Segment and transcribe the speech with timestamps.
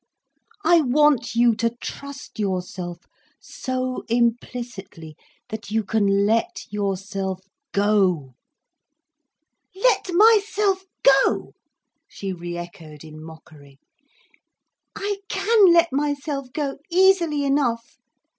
[0.65, 3.01] I want you to trust yourself
[3.39, 5.15] so implicitly,
[5.49, 8.33] that you can let yourself go."
[9.75, 11.53] "Let myself go!"
[12.07, 13.77] she re echoed in mockery.
[14.95, 17.99] "I can let myself go, easily enough.